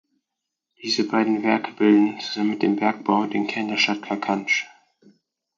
Diese 0.81 1.03
beiden 1.07 1.43
Werke 1.43 1.73
bilden, 1.73 2.19
zusammen 2.21 2.49
mit 2.49 2.63
dem 2.63 2.75
Bergbau, 2.75 3.27
den 3.27 3.45
Kern 3.45 3.67
der 3.67 3.77
Stadt 3.77 4.01
Kakanj. 4.01 4.63